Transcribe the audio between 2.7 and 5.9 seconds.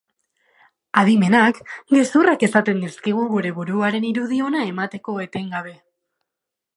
dizkigu gure buruaren irudi ona emateko, etengabe.